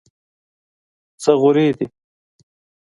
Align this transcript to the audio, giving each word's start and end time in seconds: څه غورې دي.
څه 1.21 1.31
غورې 1.39 1.67
دي. 1.77 1.87